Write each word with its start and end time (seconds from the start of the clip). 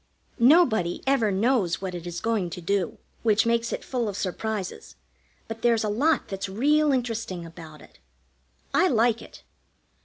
Nobody 0.39 1.03
ever 1.05 1.31
knows 1.31 1.79
what 1.79 1.93
it 1.93 2.07
is 2.07 2.21
going 2.21 2.49
to 2.49 2.59
do, 2.59 2.97
which 3.21 3.45
makes 3.45 3.71
it 3.71 3.83
full 3.83 4.09
of 4.09 4.17
surprises, 4.17 4.95
but 5.47 5.61
there's 5.61 5.83
a 5.83 5.89
lot 5.89 6.27
that's 6.29 6.49
real 6.49 6.91
interesting 6.91 7.45
about 7.45 7.83
it. 7.83 7.99
I 8.73 8.87
like 8.87 9.21
it. 9.21 9.43